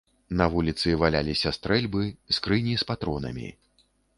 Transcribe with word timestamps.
На 0.39 0.45
вуліцы 0.53 0.95
валяліся 1.03 1.51
стрэльбы, 1.57 2.01
скрыні 2.39 2.75
з 2.85 2.91
патронамі. 2.93 3.47